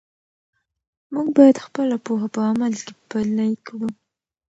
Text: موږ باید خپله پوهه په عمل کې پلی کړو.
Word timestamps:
موږ 1.13 1.27
باید 1.37 1.63
خپله 1.65 1.95
پوهه 2.05 2.27
په 2.35 2.41
عمل 2.49 2.73
کې 2.85 2.93
پلی 3.09 3.51
کړو. 3.67 3.89